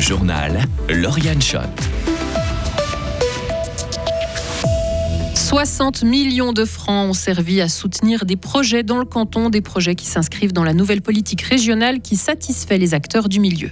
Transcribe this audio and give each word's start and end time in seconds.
Journal 0.00 0.62
Lauriane 0.88 1.42
Schott. 1.42 1.68
60 5.34 6.04
millions 6.04 6.54
de 6.54 6.64
francs 6.64 7.10
ont 7.10 7.12
servi 7.12 7.60
à 7.60 7.68
soutenir 7.68 8.24
des 8.24 8.36
projets 8.36 8.82
dans 8.82 8.96
le 8.96 9.04
canton, 9.04 9.50
des 9.50 9.60
projets 9.60 9.94
qui 9.94 10.06
s'inscrivent 10.06 10.54
dans 10.54 10.64
la 10.64 10.72
nouvelle 10.72 11.02
politique 11.02 11.42
régionale 11.42 12.00
qui 12.00 12.16
satisfait 12.16 12.78
les 12.78 12.94
acteurs 12.94 13.28
du 13.28 13.40
milieu. 13.40 13.70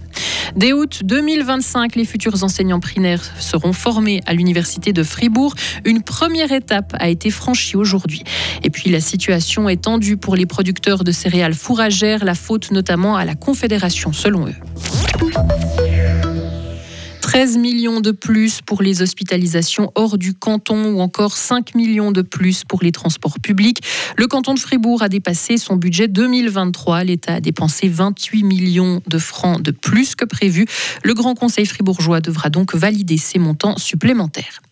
Dès 0.55 0.73
août 0.73 1.01
2025, 1.05 1.95
les 1.95 2.05
futurs 2.05 2.45
enseignants 2.45 2.81
primaires 2.81 3.23
seront 3.39 3.73
formés 3.73 4.21
à 4.27 4.35
l'université 4.35 4.93
de 4.93 5.03
Fribourg. 5.03 5.55
Une 5.87 6.03
première 6.03 6.53
étape 6.53 6.95
a 6.99 7.09
été 7.09 7.31
franchie 7.31 7.77
aujourd'hui. 7.77 8.23
Et 8.65 8.71
puis 8.71 8.91
la 8.91 9.01
situation 9.01 9.69
est 9.69 9.83
tendue 9.83 10.19
pour 10.19 10.37
les 10.37 10.47
producteurs 10.47 11.05
de 11.05 11.13
céréales 11.13 11.55
fourragères, 11.55 12.25
la 12.25 12.35
faute 12.35 12.71
notamment 12.71 13.17
à 13.17 13.25
la 13.25 13.35
Confédération 13.35 14.13
selon 14.13 14.47
eux. 14.47 14.57
13 17.29 17.59
millions 17.59 18.01
de 18.01 18.11
plus 18.11 18.63
pour 18.63 18.81
les 18.81 19.03
hospitalisations 19.03 19.93
hors 19.97 20.17
du 20.17 20.33
canton 20.33 20.95
ou 20.95 21.01
encore 21.01 21.37
5 21.37 21.75
millions 21.75 22.11
de 22.11 22.23
plus 22.23 22.65
pour 22.65 22.83
les 22.83 22.91
transports 22.91 23.39
publics. 23.39 23.83
Le 24.17 24.27
canton 24.27 24.55
de 24.55 24.59
Fribourg 24.59 25.03
a 25.03 25.11
dépassé 25.11 25.59
son 25.59 25.77
budget 25.77 26.09
2023. 26.09 27.05
L'État 27.05 27.35
a 27.35 27.41
dépensé 27.41 27.87
28 27.87 28.45
millions 28.45 29.03
de 29.07 29.19
francs 29.19 29.61
de 29.61 29.73
plus 29.73 30.15
que 30.15 30.25
prévu. 30.25 30.65
Le 31.05 31.13
Grand 31.13 31.35
Conseil 31.35 31.67
fribourgeois 31.67 32.23
devra 32.23 32.49
donc 32.49 32.75
valider 32.75 33.19
ces 33.19 33.39
montants 33.39 33.77
supplémentaires. 33.77 34.63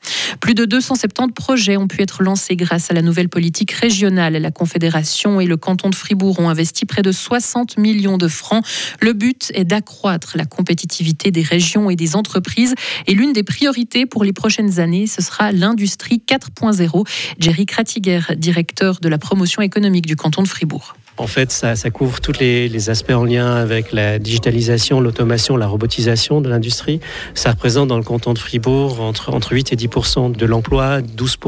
Plus 0.41 0.55
de 0.55 0.65
270 0.65 1.33
projets 1.33 1.77
ont 1.77 1.89
pu 1.89 2.03
être 2.03 2.23
lancés 2.23 2.57
grâce 2.57 2.91
à 2.91 2.95
la 2.95 3.03
nouvelle 3.03 3.29
politique 3.29 3.73
régionale. 3.73 4.35
La 4.35 4.51
Confédération 4.51 5.41
et 5.41 5.47
le 5.47 5.57
canton 5.57 5.91
de 5.91 5.95
Fribourg 5.95 6.39
ont 6.41 6.49
investi 6.49 6.87
près 6.87 7.03
de 7.03 7.13
60 7.13 7.79
millions 7.79 8.19
de 8.19 8.29
francs. 8.29 8.65
Le 9.01 9.13
but 9.13 9.51
est 9.55 9.65
d'accroître 9.65 10.37
la 10.37 10.45
compétitivité 10.45 11.31
des 11.31 11.43
régions 11.43 11.91
et 11.91 11.97
des 11.97 12.17
entreprises. 12.17 12.75
Et 13.07 13.15
l'une 13.15 13.33
des 13.33 13.43
priorités 13.43 14.07
pour 14.07 14.25
les 14.25 14.33
prochaines 14.33 14.79
années, 14.81 15.07
ce 15.07 15.23
sera 15.23 15.53
l'industrie 15.53 16.23
4.0. 16.27 17.07
Jerry 17.39 17.67
Kratiger, 17.67 18.21
directeur 18.37 19.01
de 19.01 19.09
la 19.09 19.19
promotion 19.19 19.63
économique 19.63 20.07
du 20.07 20.17
canton 20.17 20.43
de 20.43 20.49
Fribourg. 20.49 20.97
En 21.19 21.27
fait, 21.27 21.51
ça, 21.51 21.75
couvre 21.91 22.21
tous 22.21 22.39
les, 22.41 22.91
aspects 22.91 23.13
en 23.13 23.25
lien 23.25 23.55
avec 23.55 23.93
la 23.93 24.19
digitalisation, 24.19 25.01
l'automation, 25.01 25.57
la 25.57 25.67
robotisation 25.67 26.43
de 26.43 26.49
l'industrie. 26.49 27.01
Ça 27.35 27.53
représente 27.53 27.89
dans 27.89 27.97
le 27.97 28.03
canton 28.03 28.35
de 28.35 28.39
Fribourg 28.39 29.01
entre, 29.01 29.33
entre 29.33 29.53
8 29.53 29.73
et 29.73 29.77
10% 29.77 30.37
de 30.37 30.47
l'emploi, 30.47 31.01
12 31.01 31.39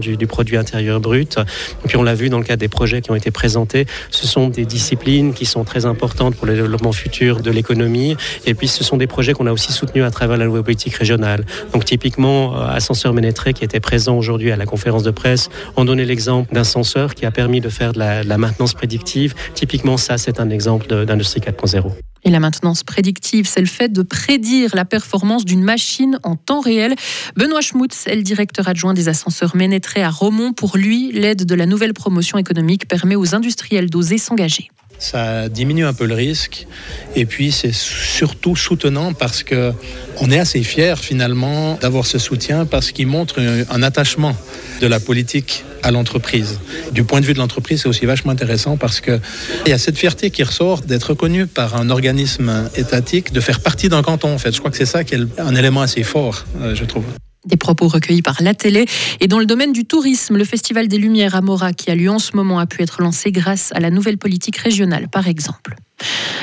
du, 0.00 0.16
du, 0.16 0.26
produit 0.26 0.56
intérieur 0.56 1.00
brut. 1.00 1.36
Et 1.84 1.88
puis 1.88 1.98
on 1.98 2.02
l'a 2.02 2.14
vu 2.14 2.30
dans 2.30 2.38
le 2.38 2.44
cadre 2.44 2.60
des 2.60 2.68
projets 2.68 3.02
qui 3.02 3.10
ont 3.10 3.14
été 3.14 3.30
présentés, 3.30 3.86
ce 4.10 4.26
sont 4.26 4.48
des 4.48 4.64
disciplines 4.64 5.34
qui 5.34 5.44
sont 5.44 5.62
très 5.62 5.84
importantes 5.84 6.34
pour 6.34 6.46
le 6.46 6.54
développement 6.54 6.92
futur 6.92 7.40
de 7.40 7.50
l'économie. 7.50 8.16
Et 8.46 8.54
puis 8.54 8.66
ce 8.66 8.82
sont 8.82 8.96
des 8.96 9.06
projets 9.06 9.34
qu'on 9.34 9.46
a 9.46 9.52
aussi 9.52 9.72
soutenus 9.72 10.04
à 10.04 10.10
travers 10.10 10.38
la 10.38 10.46
nouvelle 10.46 10.62
politique 10.62 10.94
régionale. 10.94 11.44
Donc 11.74 11.84
typiquement, 11.84 12.56
euh, 12.56 12.68
Ascenseur 12.68 13.12
Ménétré 13.12 13.52
qui 13.52 13.62
était 13.62 13.80
présent 13.80 14.16
aujourd'hui 14.16 14.52
à 14.52 14.56
la 14.56 14.64
conférence 14.64 15.02
de 15.02 15.10
presse, 15.10 15.50
on 15.76 15.84
donnait 15.84 16.06
l'exemple 16.06 16.54
d'un 16.54 16.64
senseur 16.64 17.14
qui 17.14 17.26
a 17.26 17.30
permis 17.30 17.60
de 17.60 17.68
faire 17.68 17.92
de 17.92 17.98
la, 17.98 18.24
de 18.24 18.28
la 18.28 18.38
maintenance 18.38 18.72
prédictive 18.72 19.17
Typiquement, 19.54 19.96
ça, 19.96 20.18
c'est 20.18 20.40
un 20.40 20.50
exemple 20.50 21.04
d'industrie 21.04 21.40
4.0. 21.40 21.92
Et 22.24 22.30
la 22.30 22.40
maintenance 22.40 22.82
prédictive, 22.82 23.46
c'est 23.48 23.60
le 23.60 23.66
fait 23.66 23.92
de 23.92 24.02
prédire 24.02 24.74
la 24.74 24.84
performance 24.84 25.44
d'une 25.44 25.62
machine 25.62 26.18
en 26.24 26.36
temps 26.36 26.60
réel. 26.60 26.94
Benoît 27.36 27.60
Schmutz 27.60 28.06
est 28.06 28.16
le 28.16 28.22
directeur 28.22 28.68
adjoint 28.68 28.94
des 28.94 29.08
ascenseurs 29.08 29.54
Ménétré 29.54 30.02
à 30.02 30.10
Romont. 30.10 30.52
Pour 30.52 30.76
lui, 30.76 31.12
l'aide 31.12 31.44
de 31.44 31.54
la 31.54 31.66
nouvelle 31.66 31.94
promotion 31.94 32.38
économique 32.38 32.88
permet 32.88 33.14
aux 33.14 33.34
industriels 33.34 33.88
d'oser 33.88 34.18
s'engager 34.18 34.68
ça 34.98 35.48
diminue 35.48 35.84
un 35.84 35.92
peu 35.92 36.06
le 36.06 36.14
risque 36.14 36.66
et 37.14 37.24
puis 37.24 37.52
c'est 37.52 37.72
surtout 37.72 38.56
soutenant 38.56 39.12
parce 39.12 39.42
que 39.42 39.72
on 40.20 40.30
est 40.30 40.38
assez 40.38 40.62
fier 40.62 40.98
finalement 40.98 41.78
d'avoir 41.80 42.06
ce 42.06 42.18
soutien 42.18 42.66
parce 42.66 42.92
qu'il 42.92 43.06
montre 43.06 43.40
un 43.70 43.82
attachement 43.82 44.36
de 44.80 44.86
la 44.86 45.00
politique 45.00 45.64
à 45.82 45.90
l'entreprise. 45.90 46.58
Du 46.92 47.04
point 47.04 47.20
de 47.20 47.26
vue 47.26 47.34
de 47.34 47.38
l'entreprise, 47.38 47.82
c'est 47.82 47.88
aussi 47.88 48.06
vachement 48.06 48.32
intéressant 48.32 48.76
parce 48.76 49.00
qu'il 49.00 49.20
y 49.66 49.72
a 49.72 49.78
cette 49.78 49.96
fierté 49.96 50.30
qui 50.30 50.42
ressort 50.42 50.80
d'être 50.82 51.10
reconnu 51.10 51.46
par 51.46 51.76
un 51.76 51.90
organisme 51.90 52.68
étatique, 52.76 53.32
de 53.32 53.40
faire 53.40 53.60
partie 53.60 53.88
d'un 53.88 54.02
canton 54.02 54.32
en 54.32 54.38
fait. 54.38 54.52
Je 54.52 54.58
crois 54.58 54.70
que 54.70 54.76
c'est 54.76 54.86
ça 54.86 55.04
qui 55.04 55.14
est 55.14 55.20
un 55.38 55.54
élément 55.54 55.82
assez 55.82 56.02
fort, 56.02 56.44
euh, 56.60 56.74
je 56.74 56.84
trouve. 56.84 57.04
Des 57.44 57.56
propos 57.56 57.88
recueillis 57.88 58.22
par 58.22 58.42
la 58.42 58.54
télé. 58.54 58.86
Et 59.20 59.28
dans 59.28 59.38
le 59.38 59.46
domaine 59.46 59.72
du 59.72 59.84
tourisme, 59.84 60.36
le 60.36 60.44
Festival 60.44 60.88
des 60.88 60.98
Lumières 60.98 61.34
à 61.34 61.40
Mora, 61.40 61.72
qui 61.72 61.90
a 61.90 61.94
lieu 61.94 62.10
en 62.10 62.18
ce 62.18 62.36
moment, 62.36 62.58
a 62.58 62.66
pu 62.66 62.82
être 62.82 63.00
lancé 63.00 63.30
grâce 63.32 63.72
à 63.72 63.80
la 63.80 63.90
nouvelle 63.90 64.18
politique 64.18 64.56
régionale, 64.56 65.08
par 65.08 65.28
exemple. 65.28 65.76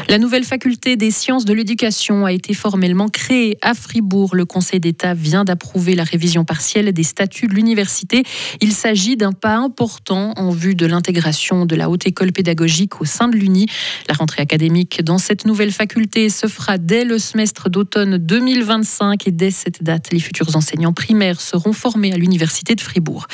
La 0.07 0.19
nouvelle 0.19 0.43
faculté 0.43 0.97
des 0.97 1.09
sciences 1.09 1.45
de 1.45 1.53
l'éducation 1.53 2.25
a 2.25 2.31
été 2.31 2.53
formellement 2.53 3.07
créée 3.07 3.57
à 3.61 3.73
Fribourg. 3.73 4.35
Le 4.35 4.45
Conseil 4.45 4.79
d'État 4.79 5.13
vient 5.13 5.43
d'approuver 5.43 5.95
la 5.95 6.03
révision 6.03 6.45
partielle 6.45 6.91
des 6.93 7.03
statuts 7.03 7.47
de 7.47 7.53
l'université. 7.53 8.23
Il 8.61 8.71
s'agit 8.71 9.17
d'un 9.17 9.31
pas 9.31 9.55
important 9.55 10.33
en 10.37 10.51
vue 10.51 10.75
de 10.75 10.85
l'intégration 10.85 11.65
de 11.65 11.75
la 11.75 11.89
haute 11.89 12.05
école 12.05 12.31
pédagogique 12.31 13.01
au 13.01 13.05
sein 13.05 13.27
de 13.27 13.35
l'Uni. 13.35 13.67
La 14.07 14.13
rentrée 14.13 14.41
académique 14.41 15.03
dans 15.03 15.17
cette 15.17 15.45
nouvelle 15.45 15.71
faculté 15.71 16.29
se 16.29 16.47
fera 16.47 16.77
dès 16.77 17.03
le 17.03 17.17
semestre 17.17 17.69
d'automne 17.69 18.17
2025 18.17 19.27
et 19.27 19.31
dès 19.31 19.51
cette 19.51 19.83
date, 19.83 20.11
les 20.11 20.19
futurs 20.19 20.55
enseignants 20.55 20.93
primaires 20.93 21.41
seront 21.41 21.73
formés 21.73 22.13
à 22.13 22.17
l'université 22.17 22.75
de 22.75 22.81
Fribourg. 22.81 23.25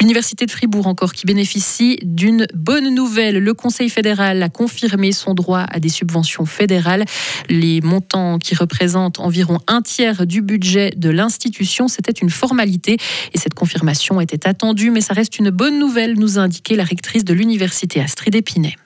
L'université 0.00 0.46
de 0.46 0.50
Fribourg 0.50 0.86
encore 0.86 1.12
qui 1.12 1.26
bénéficie 1.26 1.98
d'une 2.02 2.46
bonne 2.54 2.94
nouvelle. 2.94 3.38
Le 3.38 3.54
Conseil 3.54 3.88
fédéral 3.88 4.42
a 4.42 4.48
confirmé 4.48 5.12
son 5.12 5.34
droit 5.34 5.53
à 5.62 5.80
des 5.80 5.88
subventions 5.88 6.44
fédérales. 6.44 7.04
Les 7.48 7.80
montants 7.80 8.38
qui 8.38 8.54
représentent 8.54 9.20
environ 9.20 9.58
un 9.66 9.82
tiers 9.82 10.26
du 10.26 10.42
budget 10.42 10.92
de 10.96 11.10
l'institution, 11.10 11.88
c'était 11.88 12.12
une 12.12 12.30
formalité 12.30 12.96
et 13.32 13.38
cette 13.38 13.54
confirmation 13.54 14.20
était 14.20 14.46
attendue, 14.48 14.90
mais 14.90 15.00
ça 15.00 15.14
reste 15.14 15.38
une 15.38 15.50
bonne 15.50 15.78
nouvelle, 15.78 16.18
nous 16.18 16.38
a 16.38 16.42
indiqué 16.42 16.76
la 16.76 16.84
rectrice 16.84 17.24
de 17.24 17.34
l'université 17.34 18.00
Astrid 18.00 18.34
Épinay. 18.34 18.76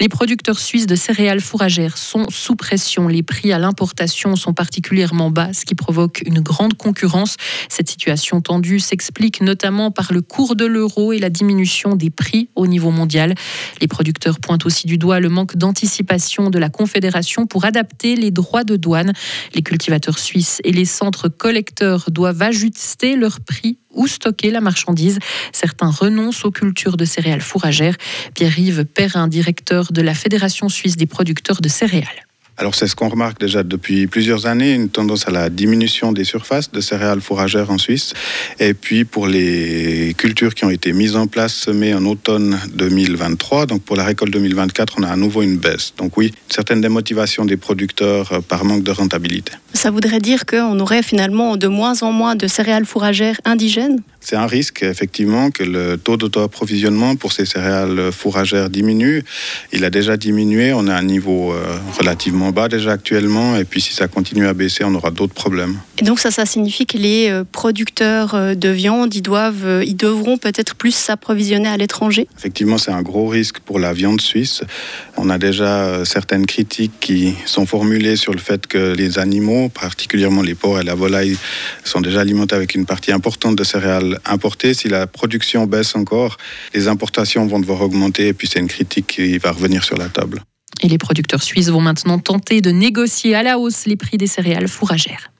Les 0.00 0.08
producteurs 0.08 0.58
suisses 0.58 0.86
de 0.86 0.96
céréales 0.96 1.40
fourragères 1.40 1.96
sont 1.96 2.28
sous 2.28 2.56
pression. 2.56 3.08
Les 3.08 3.22
prix 3.22 3.52
à 3.52 3.58
l'importation 3.58 4.36
sont 4.36 4.52
particulièrement 4.52 5.30
bas, 5.30 5.52
ce 5.52 5.64
qui 5.64 5.74
provoque 5.74 6.22
une 6.26 6.40
grande 6.40 6.74
concurrence. 6.74 7.36
Cette 7.68 7.88
situation 7.88 8.40
tendue 8.40 8.80
s'explique 8.80 9.40
notamment 9.40 9.90
par 9.90 10.12
le 10.12 10.20
cours 10.20 10.56
de 10.56 10.64
l'euro 10.64 11.12
et 11.12 11.18
la 11.18 11.30
diminution 11.30 11.96
des 11.96 12.10
prix 12.10 12.48
au 12.54 12.66
niveau 12.66 12.90
mondial. 12.90 13.34
Les 13.80 13.88
producteurs 13.88 14.40
pointent 14.40 14.66
aussi 14.66 14.86
du 14.86 14.98
doigt 14.98 15.20
le 15.20 15.28
manque 15.28 15.56
d'anticipation 15.56 16.50
de 16.50 16.58
la 16.58 16.68
Confédération 16.68 17.46
pour 17.46 17.64
adapter 17.64 18.16
les 18.16 18.30
droits 18.30 18.64
de 18.64 18.76
douane. 18.76 19.12
Les 19.54 19.62
cultivateurs 19.62 20.18
suisses 20.18 20.60
et 20.64 20.72
les 20.72 20.84
centres 20.84 21.28
collecteurs 21.28 22.10
doivent 22.10 22.42
ajuster 22.42 23.16
leurs 23.16 23.40
prix 23.40 23.78
ou 23.94 24.06
stocker 24.06 24.50
la 24.50 24.60
marchandise. 24.60 25.18
Certains 25.52 25.90
renoncent 25.90 26.44
aux 26.44 26.50
cultures 26.50 26.96
de 26.96 27.04
céréales 27.04 27.40
fourragères. 27.40 27.96
Pierre-Yves 28.34 28.84
Perrin, 28.84 29.28
directeur 29.28 29.92
de 29.92 30.02
la 30.02 30.14
Fédération 30.14 30.68
suisse 30.68 30.96
des 30.96 31.06
producteurs 31.06 31.60
de 31.60 31.68
céréales. 31.68 32.23
Alors 32.56 32.74
c'est 32.74 32.86
ce 32.86 32.94
qu'on 32.94 33.08
remarque 33.08 33.40
déjà 33.40 33.64
depuis 33.64 34.06
plusieurs 34.06 34.46
années, 34.46 34.74
une 34.74 34.88
tendance 34.88 35.26
à 35.26 35.32
la 35.32 35.50
diminution 35.50 36.12
des 36.12 36.22
surfaces 36.22 36.70
de 36.70 36.80
céréales 36.80 37.20
fourragères 37.20 37.70
en 37.70 37.78
Suisse. 37.78 38.14
Et 38.60 38.74
puis 38.74 39.04
pour 39.04 39.26
les 39.26 40.14
cultures 40.16 40.54
qui 40.54 40.64
ont 40.64 40.70
été 40.70 40.92
mises 40.92 41.16
en 41.16 41.26
place, 41.26 41.52
semées 41.52 41.94
en 41.94 42.04
automne 42.04 42.58
2023, 42.74 43.66
donc 43.66 43.82
pour 43.82 43.96
la 43.96 44.04
récolte 44.04 44.32
2024, 44.32 44.94
on 44.98 45.02
a 45.02 45.08
à 45.08 45.16
nouveau 45.16 45.42
une 45.42 45.56
baisse. 45.56 45.94
Donc 45.98 46.16
oui, 46.16 46.32
certaines 46.48 46.80
démotivations 46.80 47.44
des 47.44 47.56
producteurs 47.56 48.32
euh, 48.32 48.40
par 48.40 48.64
manque 48.64 48.84
de 48.84 48.92
rentabilité. 48.92 49.52
Ça 49.72 49.90
voudrait 49.90 50.20
dire 50.20 50.46
qu'on 50.46 50.78
aurait 50.78 51.02
finalement 51.02 51.56
de 51.56 51.66
moins 51.66 52.02
en 52.02 52.12
moins 52.12 52.36
de 52.36 52.46
céréales 52.46 52.86
fourragères 52.86 53.40
indigènes? 53.44 54.00
C'est 54.24 54.36
un 54.36 54.46
risque, 54.46 54.82
effectivement, 54.82 55.50
que 55.50 55.62
le 55.62 55.98
taux 55.98 56.16
d'auto-approvisionnement 56.16 57.14
pour 57.14 57.32
ces 57.32 57.44
céréales 57.44 58.10
fourragères 58.10 58.70
diminue. 58.70 59.22
Il 59.72 59.84
a 59.84 59.90
déjà 59.90 60.16
diminué, 60.16 60.72
on 60.72 60.86
est 60.86 60.90
à 60.90 60.96
un 60.96 61.02
niveau 61.02 61.52
euh, 61.52 61.76
relativement 61.98 62.50
bas 62.50 62.68
déjà 62.68 62.92
actuellement, 62.92 63.56
et 63.56 63.64
puis 63.64 63.82
si 63.82 63.92
ça 63.92 64.08
continue 64.08 64.46
à 64.46 64.54
baisser, 64.54 64.82
on 64.84 64.94
aura 64.94 65.10
d'autres 65.10 65.34
problèmes. 65.34 65.76
Et 65.98 66.04
donc 66.04 66.20
ça, 66.20 66.30
ça 66.30 66.46
signifie 66.46 66.86
que 66.86 66.96
les 66.96 67.28
euh, 67.28 67.44
producteurs 67.50 68.34
euh, 68.34 68.54
de 68.54 68.70
viande, 68.70 69.14
ils, 69.14 69.22
doivent, 69.22 69.82
ils 69.84 69.96
devront 69.96 70.38
peut-être 70.38 70.74
plus 70.74 70.94
s'approvisionner 70.94 71.68
à 71.68 71.76
l'étranger? 71.76 72.26
Effectivement, 72.38 72.78
c'est 72.78 72.92
un 72.92 73.02
gros 73.02 73.28
risque 73.28 73.58
pour 73.60 73.78
la 73.78 73.92
viande 73.92 74.22
suisse. 74.22 74.62
On 75.18 75.28
a 75.28 75.36
déjà 75.36 76.04
certaines 76.04 76.46
critiques 76.46 76.92
qui 77.00 77.34
sont 77.44 77.66
formulées 77.66 78.16
sur 78.16 78.32
le 78.32 78.38
fait 78.38 78.66
que 78.66 78.94
les 78.94 79.18
animaux, 79.18 79.68
particulièrement 79.68 80.42
les 80.42 80.54
porcs 80.54 80.80
et 80.80 80.84
la 80.84 80.94
volaille, 80.94 81.36
sont 81.84 82.00
déjà 82.00 82.20
alimentés 82.20 82.54
avec 82.54 82.74
une 82.74 82.86
partie 82.86 83.12
importante 83.12 83.56
de 83.56 83.64
céréales 83.64 84.13
importer. 84.24 84.74
Si 84.74 84.88
la 84.88 85.06
production 85.06 85.66
baisse 85.66 85.94
encore, 85.94 86.38
les 86.74 86.88
importations 86.88 87.46
vont 87.46 87.60
devoir 87.60 87.80
augmenter 87.82 88.28
et 88.28 88.32
puis 88.32 88.48
c'est 88.48 88.60
une 88.60 88.68
critique 88.68 89.06
qui 89.06 89.38
va 89.38 89.52
revenir 89.52 89.84
sur 89.84 89.96
la 89.96 90.08
table. 90.08 90.42
Et 90.82 90.88
les 90.88 90.98
producteurs 90.98 91.42
suisses 91.42 91.68
vont 91.68 91.80
maintenant 91.80 92.18
tenter 92.18 92.60
de 92.60 92.70
négocier 92.70 93.34
à 93.34 93.42
la 93.42 93.58
hausse 93.58 93.86
les 93.86 93.96
prix 93.96 94.18
des 94.18 94.26
céréales 94.26 94.68
fourragères. 94.68 95.30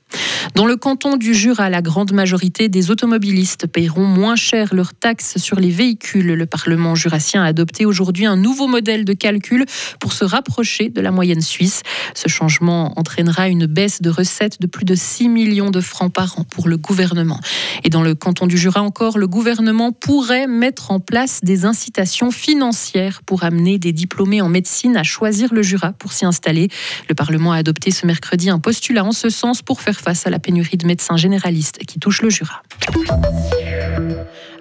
Dans 0.54 0.66
le 0.66 0.76
canton 0.76 1.16
du 1.16 1.34
Jura, 1.34 1.68
la 1.70 1.82
grande 1.82 2.12
majorité 2.12 2.68
des 2.68 2.90
automobilistes 2.90 3.66
paieront 3.66 4.04
moins 4.04 4.36
cher 4.36 4.74
leurs 4.74 4.94
taxes 4.94 5.38
sur 5.38 5.58
les 5.58 5.70
véhicules. 5.70 6.26
Le 6.26 6.46
Parlement 6.46 6.94
jurassien 6.94 7.42
a 7.42 7.46
adopté 7.46 7.86
aujourd'hui 7.86 8.26
un 8.26 8.36
nouveau 8.36 8.66
modèle 8.66 9.04
de 9.04 9.12
calcul 9.14 9.66
pour 9.98 10.12
se 10.12 10.24
rapprocher 10.24 10.90
de 10.90 11.00
la 11.00 11.10
moyenne 11.10 11.40
suisse. 11.40 11.82
Ce 12.14 12.28
changement 12.28 12.98
entraînera 12.98 13.48
une 13.48 13.66
baisse 13.66 14.00
de 14.00 14.10
recettes 14.10 14.60
de 14.60 14.66
plus 14.66 14.84
de 14.84 14.94
6 14.94 15.28
millions 15.28 15.70
de 15.70 15.80
francs 15.80 16.12
par 16.12 16.38
an 16.38 16.44
pour 16.44 16.68
le 16.68 16.76
gouvernement. 16.76 17.40
Et 17.82 17.90
dans 17.90 18.02
le 18.02 18.14
canton 18.14 18.46
du 18.46 18.56
Jura 18.56 18.82
encore, 18.82 19.18
le 19.18 19.26
gouvernement 19.26 19.92
pourrait 19.92 20.46
mettre 20.46 20.90
en 20.90 21.00
place 21.00 21.40
des 21.42 21.64
incitations 21.64 22.30
financières 22.30 23.22
pour 23.24 23.44
amener 23.44 23.78
des 23.78 23.92
diplômés 23.92 24.40
en 24.40 24.48
médecine 24.48 24.96
à 24.96 25.02
choisir 25.02 25.52
le 25.52 25.62
Jura 25.62 25.92
pour 25.92 26.12
s'y 26.12 26.24
installer. 26.24 26.68
Le 27.08 27.14
Parlement 27.14 27.52
a 27.52 27.56
adopté 27.56 27.90
ce 27.90 28.06
mercredi 28.06 28.50
un 28.50 28.58
postulat 28.58 29.04
en 29.04 29.12
ce 29.12 29.30
sens 29.30 29.62
pour 29.62 29.80
faire 29.80 29.98
face 30.04 30.26
à 30.26 30.30
la 30.30 30.38
pénurie 30.38 30.76
de 30.76 30.86
médecins 30.86 31.16
généralistes 31.16 31.78
qui 31.78 31.98
touche 31.98 32.20
le 32.20 32.28
Jura. 32.28 32.62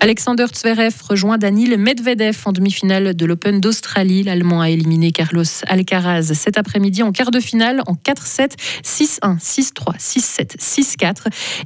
Alexander 0.03 0.47
Zverev 0.53 0.95
rejoint 1.07 1.38
Danil 1.38 1.77
Medvedev 1.77 2.35
en 2.44 2.51
demi-finale 2.51 3.15
de 3.15 3.25
l'Open 3.25 3.61
d'Australie. 3.61 4.23
L'Allemand 4.23 4.59
a 4.59 4.69
éliminé 4.69 5.13
Carlos 5.13 5.45
Alcaraz 5.65 6.33
cet 6.33 6.57
après-midi 6.57 7.03
en 7.03 7.13
quart 7.13 7.31
de 7.31 7.39
finale 7.39 7.81
en 7.88 7.94
4-7, 7.94 8.51
6-1, 8.83 9.39
6-3, 9.39 9.97
6-7, 9.97 10.57
6-4. 10.57 11.13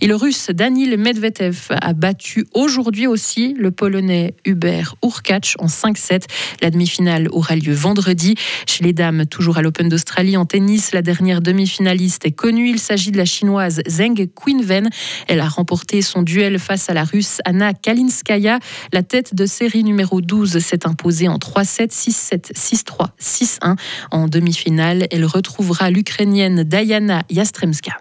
Et 0.01 0.05
le 0.05 0.15
Russe 0.15 0.51
Danil 0.51 0.99
Medvedev 0.99 1.69
a 1.81 1.93
battu 1.93 2.45
aujourd'hui 2.53 3.07
aussi 3.07 3.55
le 3.57 3.71
Polonais 3.71 4.35
Hubert 4.45 4.93
Urkacz 5.03 5.55
en 5.57 5.65
5-7. 5.65 6.25
La 6.61 6.69
demi-finale 6.69 7.29
aura 7.31 7.55
lieu 7.55 7.73
vendredi. 7.73 8.35
Chez 8.67 8.83
les 8.83 8.93
dames, 8.93 9.25
toujours 9.25 9.57
à 9.57 9.63
l'Open 9.63 9.89
d'Australie 9.89 10.37
en 10.37 10.45
tennis, 10.45 10.91
la 10.93 11.01
dernière 11.01 11.41
demi-finaliste 11.41 12.27
est 12.27 12.33
connue. 12.33 12.69
Il 12.69 12.77
s'agit 12.77 13.09
de 13.09 13.17
la 13.17 13.25
chinoise 13.25 13.81
Zheng 13.89 14.27
Qinwen. 14.35 14.91
Elle 15.27 15.39
a 15.39 15.47
remporté 15.47 16.03
son 16.03 16.21
duel 16.21 16.59
face 16.59 16.87
à 16.91 16.93
la 16.93 17.03
russe 17.03 17.39
Anna 17.43 17.73
Kalinska 17.73 18.26
la 18.93 19.03
tête 19.03 19.35
de 19.35 19.45
série 19.45 19.83
numéro 19.83 20.21
12 20.21 20.59
s'est 20.59 20.85
imposée 20.85 21.27
en 21.27 21.37
3-7, 21.37 21.91
6-7, 21.91 22.53
6-3, 22.53 23.07
6-1. 23.21 23.75
En 24.11 24.27
demi-finale, 24.27 25.07
elle 25.11 25.25
retrouvera 25.25 25.89
l'Ukrainienne 25.89 26.63
Diana 26.63 27.23
Yastremska. 27.29 27.97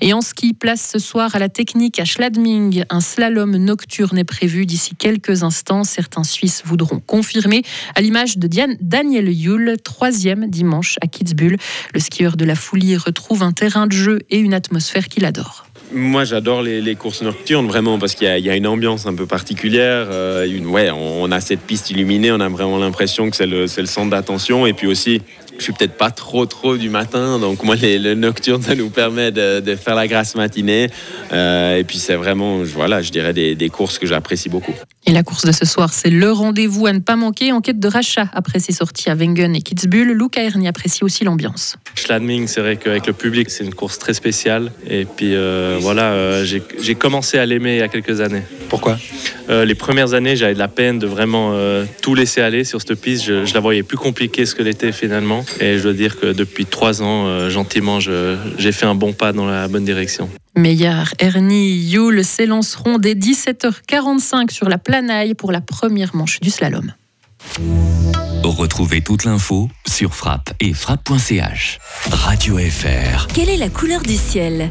Et 0.00 0.12
en 0.12 0.20
ski, 0.20 0.54
place 0.54 0.90
ce 0.92 0.98
soir 0.98 1.34
à 1.34 1.38
la 1.38 1.48
technique 1.48 2.00
à 2.00 2.04
Schladming. 2.04 2.84
Un 2.90 3.00
slalom 3.00 3.56
nocturne 3.56 4.18
est 4.18 4.24
prévu 4.24 4.66
d'ici 4.66 4.94
quelques 4.96 5.44
instants. 5.44 5.84
Certains 5.84 6.24
Suisses 6.24 6.62
voudront 6.64 7.00
confirmer, 7.00 7.62
à 7.94 8.00
l'image 8.00 8.38
de 8.38 8.48
Diane 8.48 8.76
Daniel 8.80 9.28
Yule, 9.28 9.76
troisième 9.82 10.48
dimanche 10.48 10.96
à 11.00 11.06
Kitzbühel. 11.06 11.56
Le 11.94 12.00
skieur 12.00 12.36
de 12.36 12.44
la 12.44 12.56
Foulie 12.56 12.96
retrouve 12.96 13.42
un 13.42 13.52
terrain 13.52 13.86
de 13.86 13.92
jeu 13.92 14.18
et 14.30 14.38
une 14.38 14.54
atmosphère 14.54 15.08
qu'il 15.08 15.24
adore. 15.24 15.64
Moi, 15.94 16.24
j'adore 16.24 16.62
les, 16.62 16.94
courses 16.94 17.22
nocturnes, 17.22 17.66
vraiment, 17.66 17.98
parce 17.98 18.14
qu'il 18.14 18.26
y, 18.26 18.50
a 18.50 18.56
une 18.56 18.66
ambiance 18.66 19.06
un 19.06 19.14
peu 19.14 19.26
particulière. 19.26 20.08
Euh, 20.10 20.46
ouais, 20.64 20.90
on, 20.90 21.30
a 21.30 21.40
cette 21.40 21.60
piste 21.60 21.90
illuminée, 21.90 22.32
on 22.32 22.40
a 22.40 22.48
vraiment 22.48 22.78
l'impression 22.78 23.28
que 23.30 23.36
c'est 23.36 23.46
le, 23.46 23.66
centre 23.66 24.10
d'attention. 24.10 24.66
Et 24.66 24.72
puis 24.72 24.86
aussi, 24.86 25.22
je 25.62 25.66
suis 25.66 25.72
peut-être 25.72 25.96
pas 25.96 26.10
trop 26.10 26.44
trop 26.44 26.76
du 26.76 26.90
matin, 26.90 27.38
donc 27.38 27.62
moi 27.62 27.76
les, 27.76 27.96
le 27.96 28.14
nocturne 28.16 28.60
ça 28.62 28.74
nous 28.74 28.90
permet 28.90 29.30
de, 29.30 29.76
faire 29.76 29.94
la 29.94 30.08
grasse 30.08 30.34
matinée. 30.34 30.88
Euh, 31.32 31.78
et 31.78 31.84
puis 31.84 31.98
c'est 31.98 32.16
vraiment, 32.16 32.58
voilà, 32.64 33.00
je 33.00 33.12
dirais 33.12 33.32
des, 33.32 33.54
des 33.54 33.68
courses 33.68 33.98
que 33.98 34.06
j'apprécie 34.08 34.48
beaucoup. 34.48 34.74
Et 35.04 35.10
la 35.10 35.24
course 35.24 35.44
de 35.44 35.50
ce 35.50 35.64
soir, 35.64 35.92
c'est 35.92 36.10
le 36.10 36.30
rendez-vous 36.30 36.86
à 36.86 36.92
ne 36.92 37.00
pas 37.00 37.16
manquer 37.16 37.50
en 37.50 37.60
quête 37.60 37.80
de 37.80 37.88
rachat. 37.88 38.28
Après 38.32 38.60
ses 38.60 38.72
sorties 38.72 39.10
à 39.10 39.14
Wengen 39.14 39.56
et 39.56 39.60
Kitzbühel, 39.60 40.12
Luca 40.12 40.42
Erni 40.42 40.68
apprécie 40.68 41.02
aussi 41.02 41.24
l'ambiance. 41.24 41.76
Schladming, 41.96 42.46
c'est 42.46 42.60
vrai 42.60 42.76
qu'avec 42.76 43.08
le 43.08 43.12
public, 43.12 43.50
c'est 43.50 43.64
une 43.64 43.74
course 43.74 43.98
très 43.98 44.14
spéciale. 44.14 44.70
Et 44.88 45.04
puis 45.04 45.34
euh, 45.34 45.78
voilà, 45.80 46.12
euh, 46.12 46.44
j'ai 46.44 46.94
commencé 46.94 47.38
à 47.38 47.46
l'aimer 47.46 47.74
il 47.74 47.78
y 47.78 47.82
a 47.82 47.88
quelques 47.88 48.20
années. 48.20 48.42
Pourquoi? 48.68 48.96
Euh, 49.50 49.64
Les 49.64 49.74
premières 49.74 50.14
années, 50.14 50.36
j'avais 50.36 50.54
de 50.54 50.58
la 50.60 50.68
peine 50.68 51.00
de 51.00 51.06
vraiment 51.08 51.52
tout 52.00 52.14
laisser 52.14 52.40
aller 52.40 52.62
sur 52.62 52.80
cette 52.80 52.94
piste. 53.00 53.24
Je, 53.24 53.44
je 53.44 53.54
la 53.54 53.60
voyais 53.60 53.82
plus 53.82 53.96
compliquée 53.96 54.46
ce 54.46 54.54
que 54.54 54.62
l'était 54.62 54.92
finalement. 54.92 55.44
Et 55.60 55.78
je 55.78 55.82
dois 55.82 55.92
dire 55.92 56.18
que 56.18 56.32
depuis 56.32 56.66
trois 56.66 57.02
ans, 57.02 57.48
gentiment, 57.48 58.00
j'ai 58.00 58.72
fait 58.72 58.86
un 58.86 58.94
bon 58.94 59.12
pas 59.12 59.32
dans 59.32 59.46
la 59.46 59.68
bonne 59.68 59.84
direction. 59.84 60.28
Meillard, 60.56 61.14
Ernie, 61.18 61.90
Yule 61.90 62.24
s'élanceront 62.24 62.98
dès 62.98 63.14
17h45 63.14 64.50
sur 64.50 64.68
la 64.68 64.78
Planaille 64.78 65.34
pour 65.34 65.52
la 65.52 65.60
première 65.60 66.14
manche 66.14 66.40
du 66.40 66.50
slalom. 66.50 66.92
Retrouvez 68.42 69.00
toute 69.02 69.24
l'info 69.24 69.68
sur 69.88 70.14
frappe 70.14 70.52
et 70.60 70.74
frappe.ch. 70.74 71.78
Radio 72.10 72.58
FR. 72.58 73.28
Quelle 73.28 73.48
est 73.48 73.56
la 73.56 73.68
couleur 73.68 74.02
du 74.02 74.16
ciel? 74.16 74.70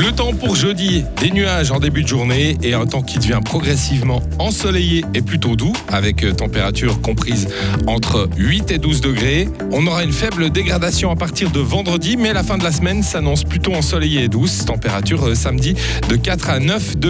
Le 0.00 0.12
temps 0.12 0.32
pour 0.32 0.56
jeudi, 0.56 1.04
des 1.20 1.30
nuages 1.30 1.70
en 1.70 1.78
début 1.78 2.02
de 2.02 2.08
journée 2.08 2.56
et 2.62 2.72
un 2.72 2.86
temps 2.86 3.02
qui 3.02 3.18
devient 3.18 3.40
progressivement 3.44 4.22
ensoleillé 4.38 5.04
et 5.12 5.20
plutôt 5.20 5.56
doux, 5.56 5.74
avec 5.88 6.24
euh, 6.24 6.32
température 6.32 7.02
comprise 7.02 7.48
entre 7.86 8.26
8 8.38 8.70
et 8.70 8.78
12 8.78 9.02
degrés. 9.02 9.48
On 9.72 9.86
aura 9.86 10.02
une 10.02 10.12
faible 10.12 10.48
dégradation 10.48 11.10
à 11.10 11.16
partir 11.16 11.50
de 11.50 11.60
vendredi, 11.60 12.16
mais 12.16 12.32
la 12.32 12.42
fin 12.42 12.56
de 12.56 12.64
la 12.64 12.72
semaine 12.72 13.02
s'annonce 13.02 13.44
plutôt 13.44 13.74
ensoleillée 13.74 14.24
et 14.24 14.28
douce. 14.28 14.64
Température 14.64 15.28
euh, 15.28 15.34
samedi 15.34 15.74
de 16.08 16.16
4 16.16 16.48
à 16.48 16.60
9 16.60 16.96
degrés. 16.96 17.00